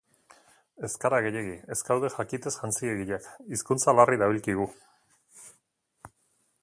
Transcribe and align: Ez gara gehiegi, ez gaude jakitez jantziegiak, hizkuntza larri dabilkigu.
Ez 0.87 0.89
gara 1.03 1.19
gehiegi, 1.25 1.57
ez 1.75 1.77
gaude 1.89 2.11
jakitez 2.15 2.55
jantziegiak, 2.55 3.29
hizkuntza 3.53 3.95
larri 3.99 4.21
dabilkigu. 4.23 4.69